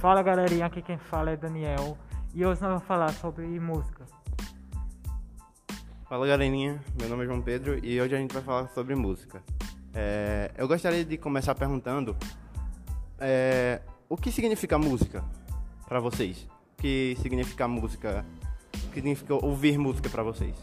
[0.00, 1.98] Fala galerinha, aqui quem fala é Daniel
[2.32, 4.06] e hoje nós vamos falar sobre música.
[6.08, 9.42] Fala galerinha, meu nome é João Pedro e hoje a gente vai falar sobre música.
[9.92, 12.16] É, eu gostaria de começar perguntando
[13.18, 15.22] é, o que significa música
[15.86, 16.48] para vocês?
[16.78, 18.24] O que significa música?
[18.74, 20.56] O que significa ouvir música para vocês?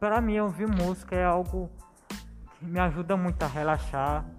[0.00, 1.70] Para mim, ouvir música é algo
[2.58, 4.33] que me ajuda muito a relaxar.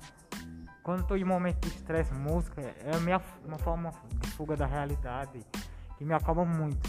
[0.85, 4.67] Quando estou em momento de estresse, música é a minha, uma forma de fuga da
[4.67, 5.43] realidade
[5.97, 6.87] que me acalma muito.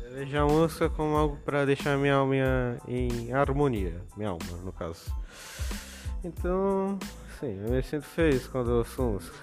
[0.00, 2.36] Eu vejo a música como algo para deixar minha alma
[2.86, 5.14] em harmonia, minha alma, no caso.
[6.24, 6.98] Então,
[7.38, 9.36] sim, eu me sinto feliz quando eu ouço música.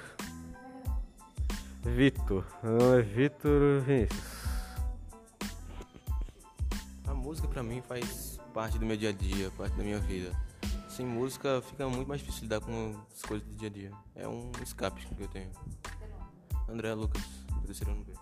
[1.84, 4.46] Vitor, meu nome é Vitor Vinícius.
[7.08, 10.32] A música pra mim faz parte do meu dia a dia, parte da minha vida.
[10.88, 13.92] Sem música fica muito mais difícil lidar com as coisas do dia a dia.
[14.16, 15.52] É um escape que eu tenho.
[16.70, 18.14] André Lucas, do terceiro ano B.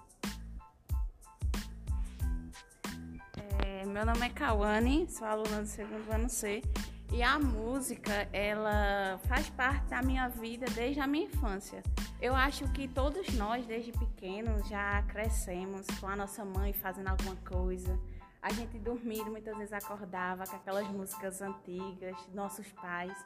[3.63, 6.63] É, meu nome é Kawane, sou aluna do segundo ano C.
[7.11, 11.83] E a música, ela faz parte da minha vida desde a minha infância.
[12.19, 17.35] Eu acho que todos nós, desde pequenos, já crescemos com a nossa mãe fazendo alguma
[17.35, 17.99] coisa.
[18.43, 23.17] A gente dormindo, muitas vezes acordava com aquelas músicas antigas, nossos pais.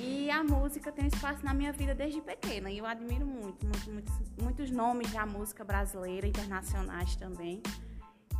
[0.00, 2.70] E a música tem espaço na minha vida desde pequena.
[2.70, 7.60] E eu admiro muito, muito muitos, muitos nomes da música brasileira, internacionais também.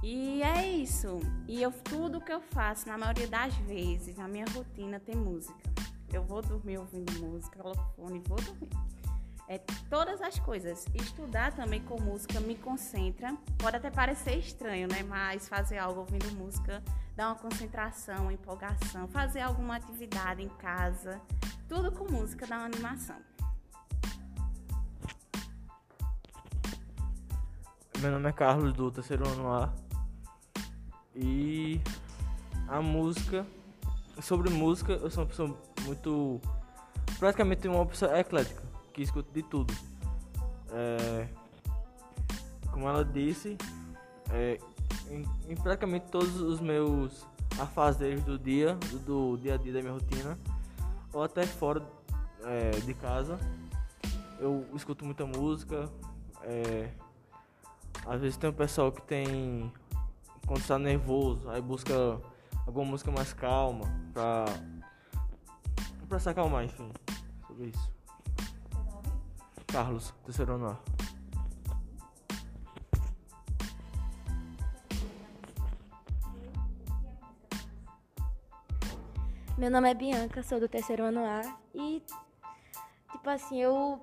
[0.04, 1.18] E é isso.
[1.48, 5.58] E eu, tudo que eu faço, na maioria das vezes, na minha rotina, tem música.
[6.12, 8.70] Eu vou dormir ouvindo música, coloco fone e vou dormir.
[9.46, 9.58] É
[9.90, 10.86] todas as coisas.
[10.94, 13.36] Estudar também com música me concentra.
[13.58, 15.02] Pode até parecer estranho, né?
[15.02, 16.82] Mas fazer algo ouvindo música
[17.14, 19.06] dá uma concentração, uma empolgação.
[19.08, 21.20] Fazer alguma atividade em casa,
[21.68, 23.16] tudo com música dá uma animação.
[28.00, 29.72] Meu nome é Carlos do terceiro ano A.
[31.14, 31.80] E
[32.68, 33.46] a música,
[34.20, 36.40] sobre música, eu sou uma pessoa muito.
[37.18, 38.62] praticamente uma pessoa eclética,
[38.94, 39.74] que escuta de tudo.
[40.70, 41.28] É,
[42.70, 43.58] como ela disse,
[44.30, 44.58] é,
[45.10, 47.26] em, em, praticamente todos os meus
[47.58, 50.38] afazeres do dia, do, do, dia a dia da minha rotina,
[51.12, 51.82] ou até fora
[52.44, 53.38] é, de casa,
[54.38, 55.90] eu escuto muita música.
[56.42, 56.90] É,
[58.06, 59.72] às vezes tem um pessoal que tem
[60.46, 61.94] quando está nervoso, aí busca
[62.66, 64.44] alguma música mais calma pra,
[66.08, 66.90] pra se acalmar, enfim,
[67.46, 67.93] sobre isso.
[69.74, 70.78] Carlos, terceiro ano
[79.58, 81.42] Meu nome é Bianca, sou do terceiro ano A
[81.74, 82.00] e,
[83.10, 84.00] tipo assim, eu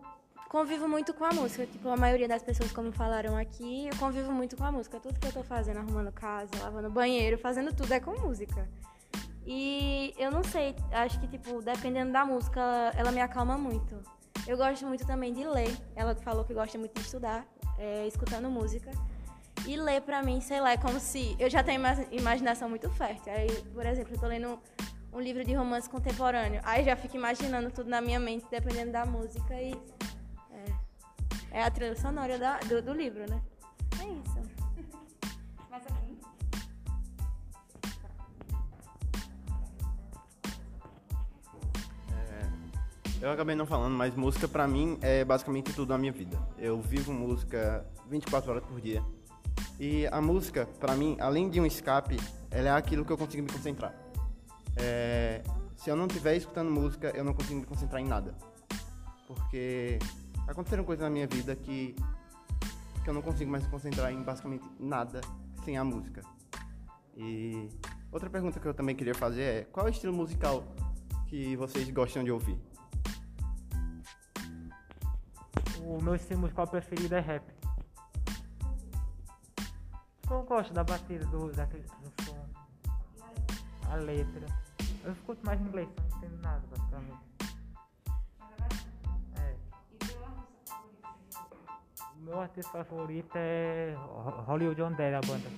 [0.49, 1.65] convivo muito com a música.
[1.65, 4.99] Tipo, a maioria das pessoas, como falaram aqui, eu convivo muito com a música.
[4.99, 8.67] Tudo que eu tô fazendo, arrumando casa, lavando banheiro, fazendo tudo é com música.
[9.45, 12.59] E eu não sei, acho que, tipo, dependendo da música,
[12.93, 14.20] ela me acalma muito.
[14.47, 15.75] Eu gosto muito também de ler.
[15.95, 17.45] Ela falou que gosta muito de estudar,
[17.77, 18.91] é, escutando música.
[19.67, 21.35] E ler pra mim, sei lá, é como se.
[21.39, 23.31] Eu já tenho uma imaginação muito fértil.
[23.31, 24.59] Aí, por exemplo, eu tô lendo
[25.13, 26.61] um livro de romance contemporâneo.
[26.63, 29.53] Aí já fico imaginando tudo na minha mente, dependendo da música.
[29.53, 29.73] E
[31.51, 33.41] é a trilha sonora da, do, do livro, né?
[34.01, 34.30] É isso.
[43.21, 46.39] Eu acabei não falando, mas música pra mim é basicamente tudo na minha vida.
[46.57, 49.03] Eu vivo música 24 horas por dia.
[49.79, 52.17] E a música, pra mim, além de um escape,
[52.49, 53.93] ela é aquilo que eu consigo me concentrar.
[54.75, 55.43] É,
[55.75, 58.35] se eu não estiver escutando música, eu não consigo me concentrar em nada.
[59.27, 59.99] Porque
[60.47, 61.95] aconteceram coisas na minha vida que,
[63.03, 65.21] que eu não consigo mais me concentrar em basicamente nada
[65.63, 66.21] sem a música.
[67.15, 67.69] E
[68.11, 70.63] outra pergunta que eu também queria fazer é: qual é o estilo musical
[71.27, 72.70] que vocês gostam de ouvir?
[75.81, 77.43] O meu estilo musical preferido é rap.
[80.29, 82.47] Eu gosto da batida do, daquele, do som,
[83.89, 84.45] a letra.
[85.03, 87.31] Eu escuto mais inglês, não entendo nada basicamente.
[92.21, 93.95] meu artista favorito é
[94.45, 95.49] Hollywood John Deere, a banda.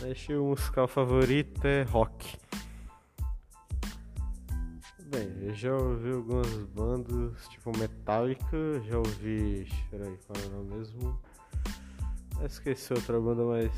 [0.00, 2.37] Meu musical favorito é rock.
[5.10, 9.66] Bem, eu já ouvi algumas bandas, tipo Metallica, já ouvi.
[9.90, 11.18] Peraí, qual é o mesmo?
[12.38, 13.72] Eu esqueci outra banda, mas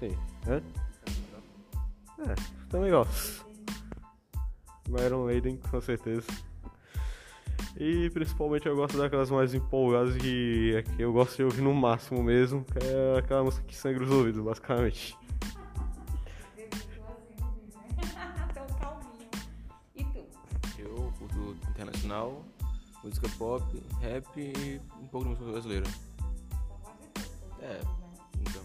[0.00, 0.16] Sim.
[0.48, 0.60] Hã?
[2.20, 2.34] É,
[2.68, 3.46] também gosto.
[5.04, 6.26] Iron Maiden, com certeza.
[7.76, 12.20] E principalmente eu gosto daquelas mais empolgadas é que eu gosto de ouvir no máximo
[12.22, 15.16] mesmo, que é aquela música que sangra os ouvidos, basicamente.
[23.08, 23.64] Música pop,
[24.00, 25.86] rap e um pouco de música brasileira.
[27.60, 27.80] É,
[28.40, 28.62] então.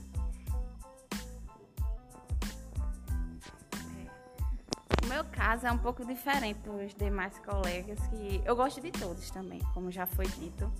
[5.04, 9.30] O meu caso é um pouco diferente dos demais colegas, que eu gosto de todos
[9.32, 10.72] também, como já foi dito.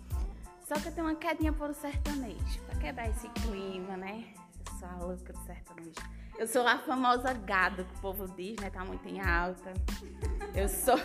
[0.68, 4.34] Só que eu tenho uma quedinha por o sertanejo, pra quebrar esse clima, né?
[4.66, 5.92] Eu sou a louca do sertanejo.
[6.38, 8.70] Eu sou a famosa gado que o povo diz, né?
[8.70, 9.74] Tá muito em alta.
[10.54, 10.98] Eu sou.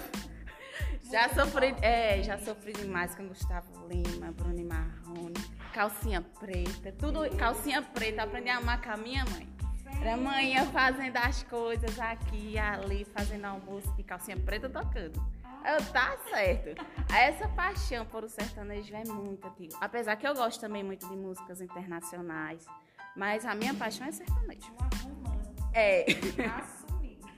[1.10, 5.32] Já sofri, é, já sofri demais com Gustavo Lima, Bruno Marrone,
[5.72, 9.48] calcinha preta, tudo calcinha preta, aprendi a amar com a minha mãe.
[10.02, 15.18] Era manhã fazendo as coisas aqui e ali, fazendo almoço de calcinha preta tocando.
[15.64, 16.84] Eu, tá certo.
[17.12, 19.76] Essa paixão por o sertanejo é muito antiga.
[19.80, 22.66] Apesar que eu gosto também muito de músicas internacionais.
[23.16, 24.72] Mas a minha paixão é sertanejo.
[25.72, 26.04] É.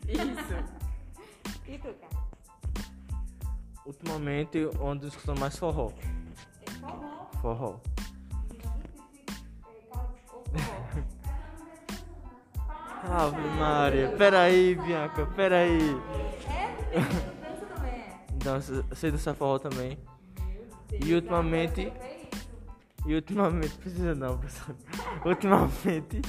[0.06, 0.80] Isso.
[1.66, 2.19] E tu, cara?
[3.84, 5.92] Ultimamente eu ando escutando mais forró.
[7.40, 7.80] Forró.
[13.02, 15.78] Ave Maria, peraí, Bianca, peraí.
[18.44, 19.98] Dança, sei dançar forró também.
[21.04, 21.92] E ultimamente.
[23.06, 24.76] E ultimamente, precisa não, professor.
[25.24, 26.20] Ultimamente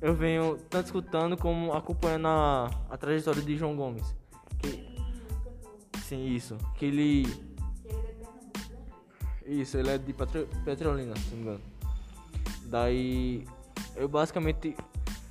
[0.00, 4.14] eu venho tanto escutando como acompanhando a, a trajetória de João Gomes.
[6.08, 6.56] Sim, isso.
[6.76, 7.26] Que ele.
[9.44, 11.60] Isso, ele é de Petro, Petrolina, se não me engano.
[12.64, 13.46] Daí
[13.94, 14.74] eu basicamente.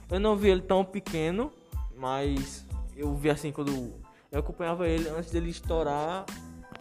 [0.07, 1.51] Eu não vi ele tão pequeno,
[1.97, 2.63] mas
[2.95, 3.71] eu vi assim quando.
[4.31, 6.25] Eu acompanhava ele antes dele estourar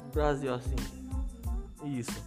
[0.05, 0.77] o Brasil assim.
[1.83, 2.23] Isso.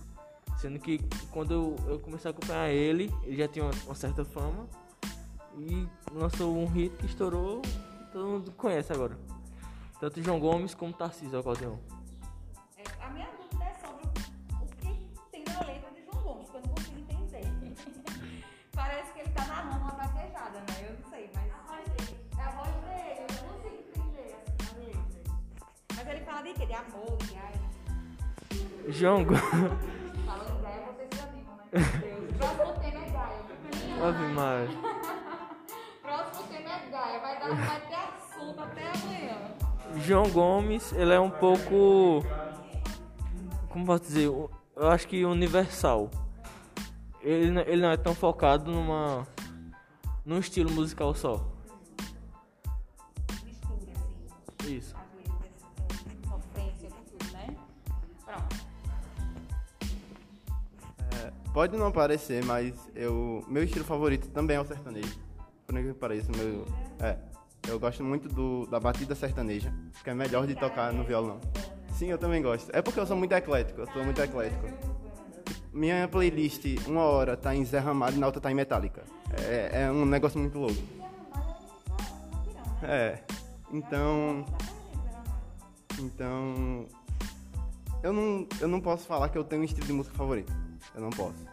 [0.58, 1.00] Sendo que
[1.30, 4.68] quando eu, eu comecei a acompanhar ele, ele já tinha uma, uma certa fama.
[5.56, 7.62] E lançou um hit que estourou,
[8.12, 9.16] todo mundo conhece agora.
[10.00, 11.78] Tanto João Gomes como Tarcísio Acordeão.
[12.78, 16.56] É, a minha dúvida é sobre o que tem na letra de João Gomes, que
[16.56, 17.44] eu não consigo entender.
[18.74, 20.88] Parece que ele tá narrando uma vaquejada, né?
[20.88, 21.50] Eu não sei, mas.
[22.38, 25.22] É a voz dele, eu não consigo entender assim, a letra.
[25.98, 26.66] Mas ele fala de quê?
[26.66, 27.54] De amor, de ai.
[28.88, 29.42] João Gomes.
[30.26, 31.64] Falando em Gaia, vocês já viram, né?
[31.74, 32.38] Meu Deus.
[32.40, 34.08] Próximo tema é Gaia.
[34.08, 34.78] Ave Maria.
[36.02, 37.20] Próximo tema é Gaia.
[37.20, 37.89] Vai, dar, vai
[39.98, 42.24] João Gomes, ele é um pouco.
[43.70, 44.26] Como posso dizer?
[44.26, 46.10] Eu acho que universal.
[47.22, 49.28] Ele, ele não é tão focado numa.
[50.26, 51.46] num estilo musical só.
[54.68, 54.96] Isso.
[61.12, 61.34] é.
[61.54, 65.20] Pode não parecer, mas eu, meu estilo favorito também é o sertanejo.
[65.66, 66.66] Por pareça, meu,
[67.00, 67.18] é,
[67.70, 69.72] eu gosto muito do, da batida sertaneja,
[70.04, 71.40] que é melhor de tocar no violão.
[71.94, 72.70] Sim, eu também gosto.
[72.74, 74.66] É porque eu sou muito eclético, eu sou muito eclético.
[75.72, 79.04] Minha playlist, uma hora tá em Zé Ramalho e na outra tá em Metallica.
[79.48, 80.82] É, é um negócio muito louco.
[82.82, 83.20] É,
[83.72, 84.46] então...
[86.00, 86.88] Então...
[88.02, 90.52] Eu não, eu não posso falar que eu tenho um estilo de música favorito.
[90.96, 91.46] Eu não posso.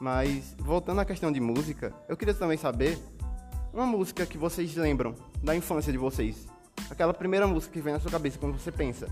[0.00, 2.98] Mas, voltando à questão de música, eu queria também saber
[3.72, 6.46] uma música que vocês lembram da infância de vocês.
[6.90, 9.08] Aquela primeira música que vem na sua cabeça quando você pensa.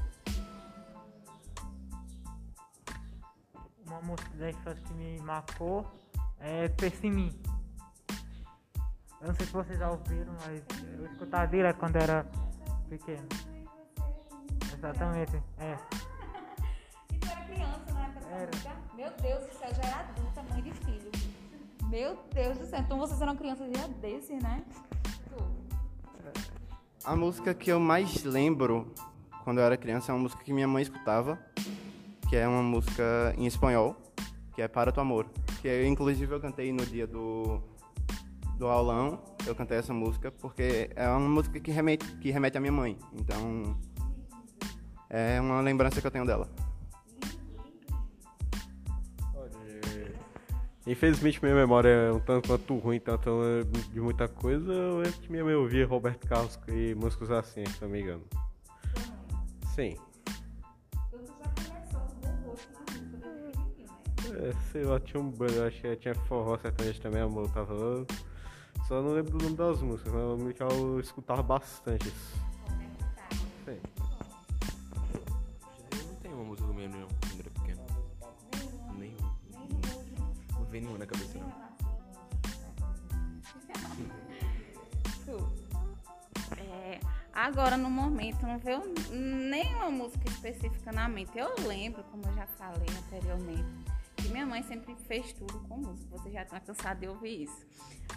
[3.87, 5.87] Uma música da infância que me marcou
[6.39, 7.41] é Pense em Mim.
[9.21, 10.63] Eu não sei se vocês já ouviram, mas
[10.99, 12.25] eu escutava direto quando era
[12.89, 13.29] pequeno.
[14.73, 15.77] Exatamente, é.
[17.13, 18.47] E tu era criança na época Era.
[18.47, 18.77] da música?
[18.95, 21.11] Meu Deus do céu, já era adulta, mãe de filho.
[21.91, 22.81] Meu Deus do céu.
[22.81, 24.65] Então vocês eram crianças dia desse, né?
[27.11, 28.95] A música que eu mais lembro
[29.43, 31.41] quando eu era criança é uma música que minha mãe escutava,
[32.29, 33.97] que é uma música em espanhol,
[34.55, 35.27] que é Para Tu Amor.
[35.61, 37.61] Que eu, inclusive eu cantei no dia do,
[38.57, 42.61] do aulão, eu cantei essa música, porque é uma música que remete, que remete à
[42.61, 42.97] minha mãe.
[43.13, 43.77] Então,
[45.09, 46.49] é uma lembrança que eu tenho dela.
[50.91, 53.31] Infelizmente minha memória é um tanto quanto ruim, tanto
[53.93, 54.73] de muita coisa.
[54.73, 58.25] Eu lembro que minha mãe ouvia Roberto Carlos e músicos assim, se não me engano.
[59.73, 59.97] Sim.
[64.35, 68.05] É, sei lá, tinha um bando, acho que tinha forró sertanejo também, amor, tava.
[68.89, 72.11] Só não lembro do nome das músicas, mas eu escutava bastante.
[73.65, 73.79] Sim.
[80.71, 81.71] Vem nenhuma na cabeça, não.
[86.59, 87.01] É,
[87.33, 91.37] agora, no momento, não veio nenhuma música específica na mente.
[91.37, 93.65] Eu lembro, como eu já falei anteriormente,
[94.17, 96.09] que minha mãe sempre fez tudo com música.
[96.19, 97.67] Você já está cansado de ouvir isso.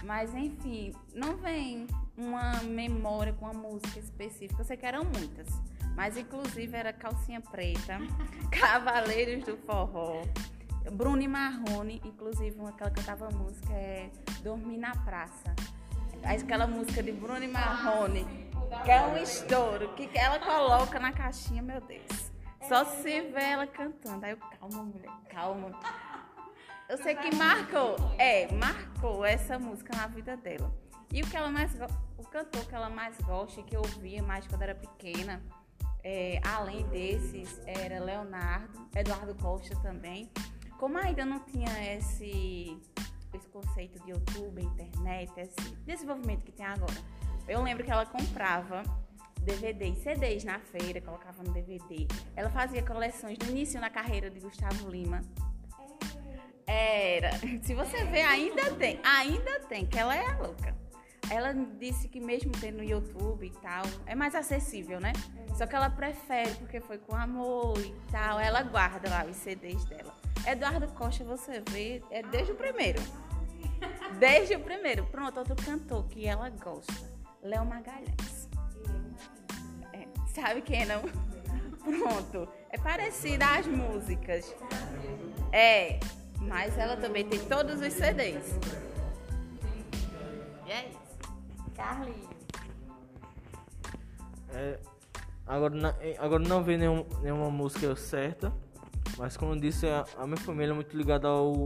[0.03, 4.61] Mas, enfim, não vem uma memória com uma música específica.
[4.61, 5.47] Eu sei que eram muitas.
[5.95, 7.99] Mas, inclusive, era Calcinha Preta,
[8.51, 10.23] Cavaleiros do Forró,
[10.91, 12.01] Bruno e Marrone.
[12.03, 14.09] Inclusive, uma que ela cantava música é
[14.41, 15.55] Dormir na Praça.
[16.23, 18.25] Aquela música de Bruno e Marrone,
[18.83, 22.31] que é um estouro, que ela coloca na caixinha, meu Deus.
[22.67, 24.25] Só se vê ela cantando.
[24.25, 25.71] Aí eu, calma, mulher, calma.
[26.87, 30.73] Eu sei que marcou, é, marcou essa música na vida dela.
[31.11, 31.71] E o que ela mais
[32.17, 35.41] o cantor que ela mais gosta e que eu ouvia mais quando era pequena,
[36.03, 40.29] é, além desses, era Leonardo, Eduardo Costa também.
[40.83, 42.77] Como ainda não tinha esse,
[43.33, 46.93] esse conceito de YouTube, internet, esse desenvolvimento que tem agora,
[47.47, 48.83] eu lembro que ela comprava
[49.39, 52.05] DVD e CDs na feira, colocava no DVD.
[52.35, 55.21] Ela fazia coleções no início na carreira de Gustavo Lima.
[56.67, 57.31] Era.
[57.63, 58.99] Se você ver, ainda tem.
[59.05, 60.75] Ainda tem, que ela é louca.
[61.29, 65.13] Ela disse que mesmo tendo no YouTube e tal, é mais acessível, né?
[65.57, 68.37] Só que ela prefere, porque foi com amor e tal.
[68.37, 70.13] Ela guarda lá os CDs dela.
[70.45, 73.01] Eduardo Costa, você vê, é desde o primeiro.
[74.19, 75.05] Desde o primeiro.
[75.05, 76.93] Pronto, outro cantor que ela gosta.
[77.41, 78.49] Léo Magalhães.
[79.93, 81.01] É, sabe quem não?
[81.83, 82.47] Pronto.
[82.69, 84.55] É parecida às músicas.
[85.51, 85.99] É,
[86.39, 88.59] mas ela também tem todos os CDs.
[90.65, 91.73] E é isso.
[91.75, 92.33] Carlinhos.
[94.53, 94.79] É,
[95.47, 98.53] agora, agora não vem nenhum, nenhuma música certa,
[99.17, 101.65] mas como eu disse, a, minha família é muito ligada ao.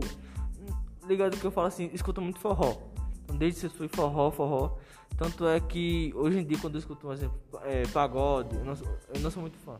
[1.06, 2.76] Ligado que eu falo assim, escuta muito forró.
[3.24, 4.76] Então, desde que fui forró, forró.
[5.16, 8.76] Tanto é que hoje em dia, quando eu escuto, por exemplo, é, pagode, eu não,
[8.76, 9.76] sou, eu não sou muito fã.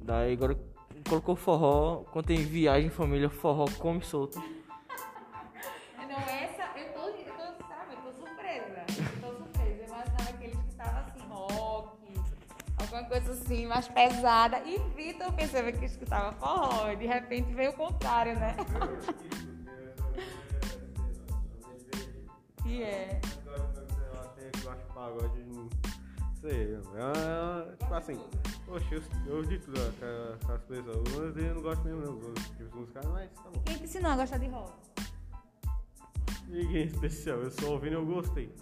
[0.00, 0.58] Daí agora
[1.08, 4.40] colocou forró, quando tem viagem em família, forró come solto.
[12.98, 14.58] Alguma coisa assim, mais pesada.
[14.64, 16.90] E Vitor pensava que escutava forró.
[16.90, 18.56] E de repente veio o contrário, né?
[22.66, 23.18] E é.
[24.92, 25.42] Pagode.
[25.44, 25.70] não
[26.38, 28.20] Sei, é, tipo assim,
[28.66, 30.96] poxa, eu, eu ouvi de tudo, aquelas aquelas pessoas.
[31.16, 32.18] Mas eu não gosto mesmo, não.
[32.18, 33.62] Os tipos musicais, mas tá bom.
[33.64, 34.72] Quem te ensinou a gostar de rock?
[36.46, 38.54] Ninguém especial, eu só ouvindo eu gostei.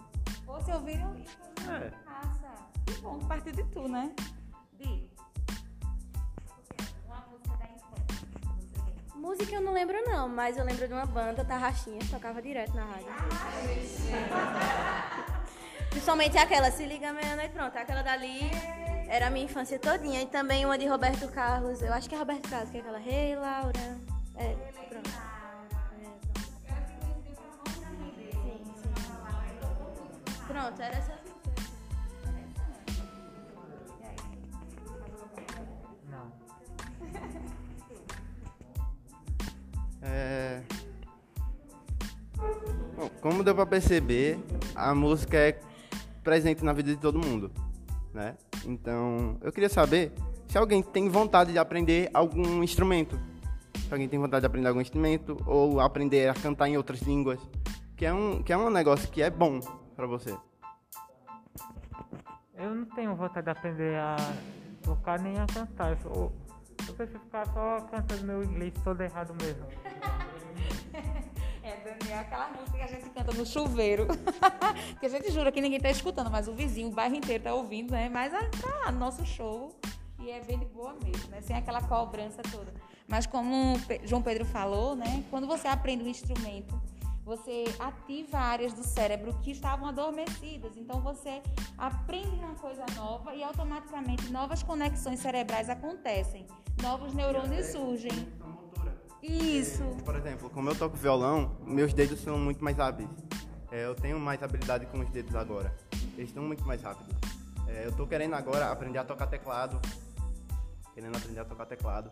[0.46, 1.38] Você isso?
[1.68, 2.05] É.
[2.96, 4.12] Que partiu de tu, né?
[4.74, 5.10] Di.
[7.06, 8.16] Uma música da infância.
[9.14, 12.74] Música eu não lembro não, mas eu lembro de uma banda, Tarraxinha, que tocava direto
[12.74, 13.06] na rádio.
[15.90, 18.40] Principalmente aquela, se liga meia-noite, pronto, aquela dali
[19.08, 20.20] era a minha infância todinha.
[20.22, 22.98] E também uma de Roberto Carlos, eu acho que é Roberto Carlos, que é aquela,
[22.98, 23.98] Rei Laura.
[24.36, 24.76] É, pronto.
[24.78, 25.10] É, pronto.
[28.30, 28.64] Sim, sim.
[30.46, 31.15] Pronto, era essa.
[43.26, 44.38] Como deu pra perceber,
[44.72, 45.58] a música é
[46.22, 47.50] presente na vida de todo mundo,
[48.14, 48.36] né?
[48.64, 50.12] Então, eu queria saber
[50.46, 53.18] se alguém tem vontade de aprender algum instrumento.
[53.80, 57.40] Se alguém tem vontade de aprender algum instrumento ou aprender a cantar em outras línguas,
[57.96, 59.58] que é um, que é um negócio que é bom
[59.96, 60.32] pra você.
[62.54, 64.16] Eu não tenho vontade de aprender a
[64.84, 65.90] tocar nem a cantar.
[65.90, 66.32] Eu, sou,
[66.86, 69.66] eu prefiro ficar só cantando meu inglês todo errado mesmo.
[72.16, 74.06] É, aquela música que a gente canta no chuveiro.
[74.98, 77.54] que a gente jura que ninguém tá escutando, mas o vizinho, o bairro inteiro tá
[77.54, 78.08] ouvindo, né?
[78.08, 79.76] Mas tá lá no nosso show.
[80.18, 81.42] E é bem de boa mesmo, né?
[81.42, 82.72] Sem aquela cobrança toda.
[83.06, 85.22] Mas como João Pedro falou, né?
[85.30, 86.80] Quando você aprende um instrumento,
[87.22, 90.74] você ativa áreas do cérebro que estavam adormecidas.
[90.76, 91.42] Então você
[91.76, 96.46] aprende uma coisa nova e automaticamente novas conexões cerebrais acontecem.
[96.82, 98.26] Novos neurônios surgem.
[99.28, 99.82] Isso.
[100.04, 103.08] Por exemplo, como eu toco violão, meus dedos são muito mais hábeis.
[103.72, 105.74] É, eu tenho mais habilidade com os dedos agora.
[106.16, 107.12] Eles estão muito mais rápidos.
[107.66, 109.80] É, eu tô querendo agora aprender a tocar teclado.
[110.94, 112.10] Querendo aprender a tocar teclado.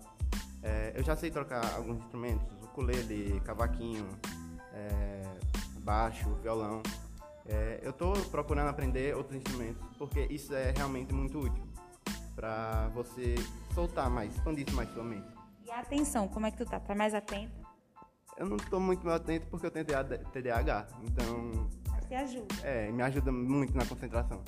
[0.62, 4.08] É, eu já sei tocar alguns instrumentos, ukulele, cavaquinho,
[4.72, 5.22] é,
[5.80, 6.82] baixo, violão.
[7.46, 11.62] É, eu tô procurando aprender outros instrumentos porque isso é realmente muito útil
[12.34, 13.34] para você
[13.74, 15.43] soltar mais, expandir mais sua mente.
[15.74, 16.78] A atenção, como é que tu tá?
[16.78, 17.52] Tá mais atento?
[18.36, 22.54] Eu não tô muito atento porque eu tenho TDAH, então Mas te ajuda.
[22.62, 24.40] é, me ajuda muito na concentração.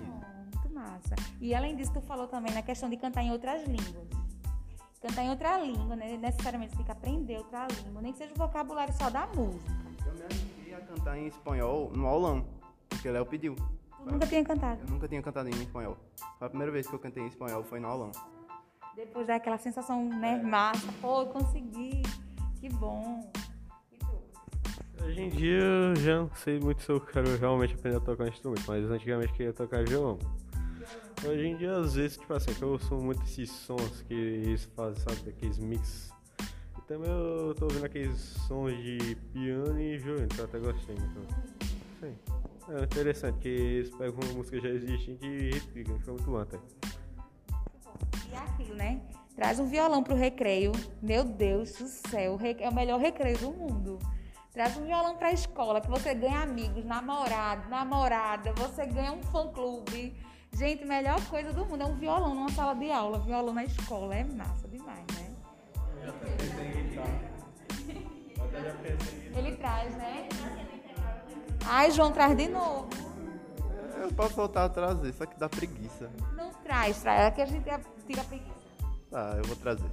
[0.00, 1.14] Oh, muito massa.
[1.40, 4.08] E além disso, tu falou também na questão de cantar em outras línguas.
[5.00, 6.16] Cantar em outra língua, né?
[6.16, 9.72] Necessariamente você tem que aprender outra língua, nem que seja o vocabulário só da música.
[10.04, 12.44] Eu me ajudei a cantar em espanhol no aulão,
[12.88, 13.54] porque o Léo pediu.
[13.54, 14.80] Tu nunca tinha cantado.
[14.82, 15.96] Eu nunca tinha cantado em espanhol.
[16.38, 18.10] Foi a primeira vez que eu cantei em espanhol, foi no aulão.
[19.00, 20.86] Depois daquela sensação, né, massa.
[21.00, 22.02] Pô, eu consegui.
[22.60, 23.32] Que bom.
[25.02, 28.24] Hoje em dia eu já não sei muito se eu quero realmente aprender a tocar
[28.24, 30.18] um instrumento, mas antigamente eu queria tocar violão.
[31.26, 35.02] Hoje em dia, às vezes, tipo assim, eu ouço muito esses sons que eles fazem,
[35.02, 36.12] sabe, aqueles mix.
[36.76, 40.96] E também eu tô ouvindo aqueles sons de piano e violino, que eu até gostei.
[42.00, 42.14] Sim.
[42.68, 46.58] É interessante que eles pegam uma música já existente e replicam, fica muito bom até.
[48.30, 49.00] E aquilo, né?
[49.34, 50.72] Traz um violão pro recreio.
[51.00, 53.98] Meu Deus do céu, é o melhor recreio do mundo.
[54.52, 60.14] Traz um violão pra escola, que você ganha amigos, namorado, namorada, você ganha um fã-clube.
[60.52, 64.14] Gente, melhor coisa do mundo é um violão numa sala de aula, violão na escola.
[64.14, 65.30] É massa demais, né?
[69.36, 70.28] Ele traz, né?
[71.64, 72.88] Ai, João traz de novo.
[74.10, 76.10] Eu posso voltar a trazer, só que dá preguiça.
[76.36, 77.26] Não traz, traz.
[77.28, 77.62] Aqui a gente
[78.06, 78.50] tira a preguiça.
[79.10, 79.90] Tá, eu vou trazer.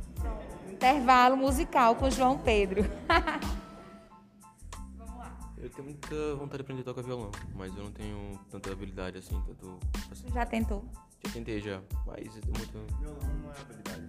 [0.72, 2.82] Intervalo musical com João Pedro.
[5.60, 9.18] Eu tenho muita vontade de aprender a tocar violão, mas eu não tenho tanta habilidade
[9.18, 9.80] assim, tanto.
[10.12, 10.86] Assim, Já tentou?
[11.26, 12.96] já tentei já, mas eu tenho muito.
[13.00, 14.08] Violão não é habilidade.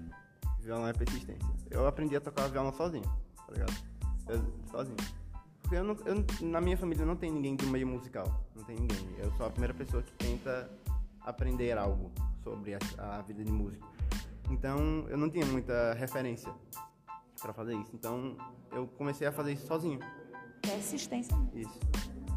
[0.60, 1.48] Violão é persistência.
[1.70, 3.02] Eu aprendi a tocar violão sozinho,
[3.46, 3.74] tá ligado?
[4.28, 4.96] Eu- sozinho.
[5.68, 8.24] Porque eu não, eu- na minha família não tem ninguém do meio musical.
[8.56, 9.06] Não tem ninguém.
[9.18, 10.70] Eu sou a primeira pessoa que tenta
[11.20, 12.10] aprender algo
[12.42, 13.86] sobre a, a vida de músico.
[14.50, 16.50] Então eu não tinha muita referência
[17.42, 17.90] pra fazer isso.
[17.92, 18.34] Então
[18.72, 19.98] eu comecei a fazer isso sozinho.
[20.62, 21.36] Persistência.
[21.36, 21.50] mesmo.
[21.54, 21.78] Isso.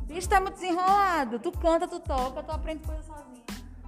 [0.08, 1.39] Bicho, tá muito desenrolado.
[1.39, 3.44] Tu canta, tu toca, tu aprende coisa sozinho.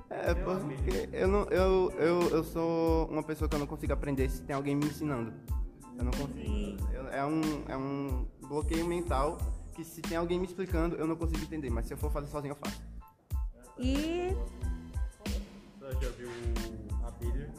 [0.10, 4.30] É, porque eu, não, eu, eu, eu sou uma pessoa que eu não consigo aprender
[4.30, 5.34] se tem alguém me ensinando.
[5.98, 6.78] Eu não consigo.
[6.94, 9.38] Eu- é, um, é um bloqueio mental
[9.74, 11.70] que se tem alguém me explicando, eu não consigo entender.
[11.70, 12.82] Mas se eu for fazer sozinho, eu faço.
[13.78, 14.36] E.
[15.80, 16.30] Você já viu
[17.04, 17.54] Abelha?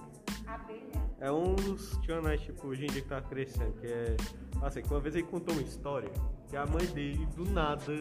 [0.46, 1.04] Abelha.
[1.20, 4.16] É um dos canais, tipo, hoje em dia que tá crescendo, que é.
[4.62, 6.10] Assim, que uma vez ele contou uma história
[6.48, 7.92] que a mãe dele, do nada,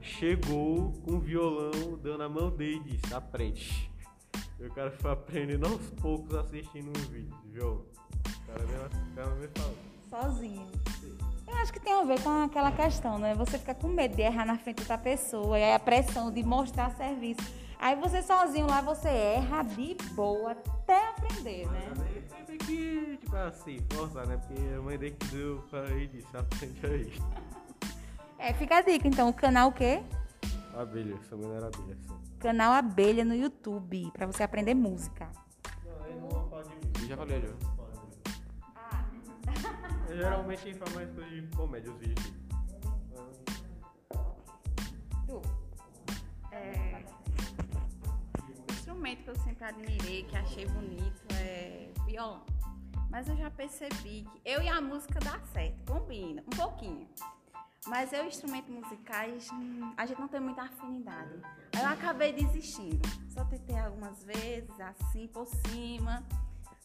[0.00, 3.90] chegou com um violão, deu na mão dele e disse, aprende.
[4.60, 7.84] E o cara foi aprendendo aos poucos assistindo um vídeo de violão.
[8.26, 9.76] O cara mesmo, o cara mesmo falou.
[10.10, 10.66] Sozinho.
[11.56, 13.34] Eu acho que tem a ver com aquela questão, né?
[13.34, 16.42] Você fica com medo de errar na frente da pessoa, e aí a pressão de
[16.42, 17.40] mostrar serviço.
[17.78, 21.92] Aí você sozinho lá, você erra de boa até aprender, né?
[22.36, 24.36] Aí tem que, tipo assim, forçar, né?
[24.36, 27.12] Porque a mãe dele que deu pra ele e disse, aprende aí.
[28.38, 30.02] É, fica a dica então, o canal o quê?
[30.74, 31.96] Abelha, não era abelha.
[32.38, 35.26] Canal Abelha no YouTube, pra você aprender música.
[37.00, 37.75] Eu já falei, já.
[40.16, 42.32] Geralmente ele faz mais coisa de comédia, os vídeos.
[45.26, 45.42] Tu?
[46.52, 47.04] É,
[48.66, 52.46] o instrumento que eu sempre admirei, que achei bonito, é violão.
[53.10, 57.06] Mas eu já percebi que eu e a música dá certo, combina, um pouquinho.
[57.86, 61.42] Mas eu e instrumentos musicais, hum, a gente não tem muita afinidade.
[61.74, 63.06] Aí eu acabei desistindo.
[63.28, 66.24] Só tentei algumas vezes, assim, por cima.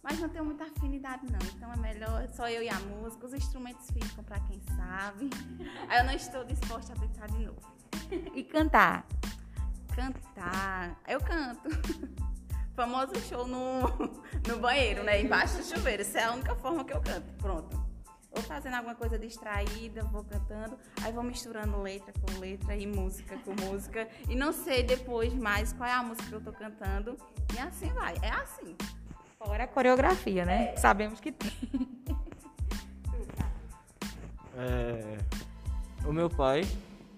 [0.04, 1.40] Mas não tenho muita afinidade, não.
[1.56, 3.26] Então é melhor só eu e a música.
[3.26, 5.30] Os instrumentos ficam para quem sabe.
[5.88, 7.62] Aí eu não estou disposta a tentar de novo.
[8.36, 9.06] E cantar?
[9.96, 11.00] Cantar.
[11.08, 11.70] Eu canto.
[12.76, 13.82] Famoso show no,
[14.48, 15.22] no banheiro, né?
[15.22, 16.02] Embaixo do chuveiro.
[16.02, 17.32] Essa é a única forma que eu canto.
[17.38, 17.92] Pronto.
[18.32, 23.38] Ou fazendo alguma coisa distraída, vou cantando, aí vou misturando letra com letra e música
[23.40, 24.08] com música.
[24.30, 27.18] E não sei depois mais qual é a música que eu tô cantando.
[27.54, 28.16] E assim vai.
[28.22, 28.76] É assim.
[29.44, 30.76] Fora a coreografia, né?
[30.78, 31.52] Sabemos que tem.
[34.54, 35.18] É,
[36.06, 36.62] o meu pai,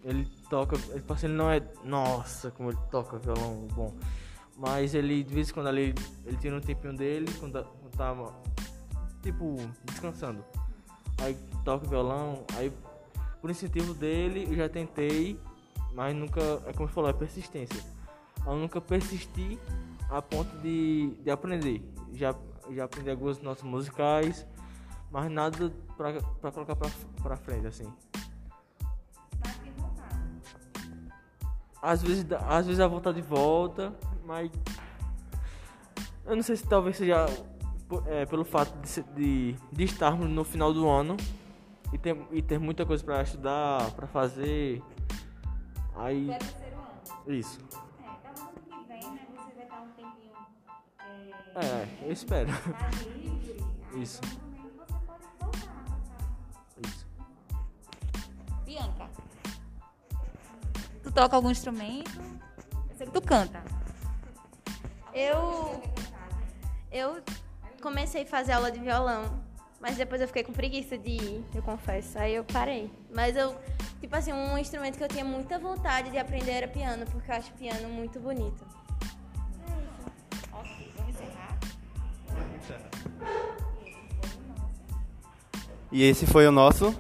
[0.03, 3.93] ele toca, ele, tipo assim, ele não é, nossa, como ele toca violão bom,
[4.57, 5.93] mas ele, de vez em quando, ele,
[6.25, 8.33] ele tira um tempinho dele, quando, quando tava,
[9.21, 10.45] tipo, descansando,
[11.21, 12.71] aí toca violão, aí,
[13.41, 15.37] por incentivo dele, eu já tentei,
[15.93, 17.83] mas nunca, é como você falou, é persistência,
[18.45, 19.59] eu nunca persisti
[20.09, 21.81] a ponto de, de aprender,
[22.13, 22.35] já,
[22.71, 24.47] já aprendi algumas notas musicais,
[25.11, 26.89] mas nada pra, pra colocar pra,
[27.21, 27.91] pra frente, assim.
[31.83, 33.93] às vezes, às vezes a vontade volta,
[34.25, 34.49] mas
[36.25, 37.25] eu não sei se talvez seja
[38.05, 41.17] é, pelo fato de, de, de estarmos no final do ano
[41.91, 44.81] e ter, e ter muita coisa pra estudar, pra fazer.
[45.97, 46.29] Aí.
[47.27, 47.59] Isso.
[51.55, 52.49] É, eu espero.
[53.95, 54.21] Isso.
[56.83, 57.07] Isso.
[58.65, 59.09] Bianca.
[61.03, 62.19] Tu toca algum instrumento?
[62.89, 63.63] Eu sei que tu canta.
[65.13, 65.81] Eu.
[66.91, 67.23] Eu
[67.81, 69.43] comecei a fazer aula de violão,
[69.79, 72.17] mas depois eu fiquei com preguiça de ir, eu confesso.
[72.17, 72.91] Aí eu parei.
[73.13, 73.55] Mas eu,
[73.99, 77.35] tipo assim, um instrumento que eu tinha muita vontade de aprender era piano, porque eu
[77.35, 78.82] acho piano muito bonito.
[85.93, 86.93] E esse foi o nosso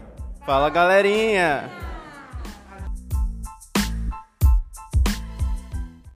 [0.45, 1.82] Fala Galerinha!